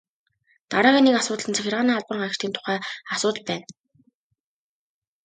[0.71, 2.77] Дараагийн нэг асуудал нь захиргааны албан хаагчдын тухай
[3.13, 3.65] асуудал байна.